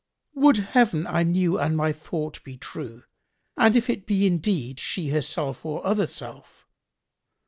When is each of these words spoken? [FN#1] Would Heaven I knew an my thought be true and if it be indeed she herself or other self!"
[FN#1] 0.35 0.41
Would 0.41 0.57
Heaven 0.57 1.05
I 1.05 1.21
knew 1.21 1.59
an 1.59 1.75
my 1.75 1.93
thought 1.93 2.43
be 2.43 2.57
true 2.57 3.03
and 3.55 3.75
if 3.75 3.87
it 3.87 4.07
be 4.07 4.25
indeed 4.25 4.79
she 4.79 5.09
herself 5.09 5.63
or 5.63 5.85
other 5.85 6.07
self!" 6.07 6.65